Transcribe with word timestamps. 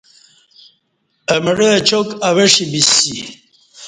اہ 1.31 1.37
مڑہ 1.43 1.67
اچاک 1.77 2.07
اوہ 2.27 2.45
ݜی 2.53 2.65
بیسی 2.71 3.15